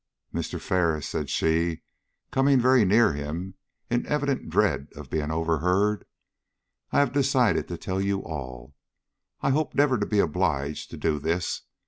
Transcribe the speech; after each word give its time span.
]"Mr. 0.33 0.59
Ferris," 0.59 1.07
said 1.07 1.29
she, 1.29 1.83
coming 2.31 2.59
very 2.59 2.83
near 2.85 3.11
to 3.13 3.19
him 3.19 3.53
in 3.87 4.03
evident 4.07 4.49
dread 4.49 4.87
of 4.95 5.11
being 5.11 5.29
overheard, 5.29 6.05
"I 6.91 6.97
have 6.97 7.13
decided 7.13 7.67
to 7.67 7.77
tell 7.77 8.01
you 8.01 8.23
all. 8.23 8.73
I 9.41 9.51
hoped 9.51 9.75
never 9.75 9.99
to 9.99 10.05
be 10.07 10.17
obliged 10.17 10.89
to 10.89 10.97
do 10.97 11.19
this. 11.19 11.61